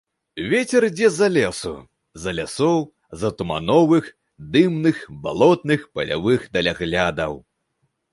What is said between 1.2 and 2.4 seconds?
лесу, з-за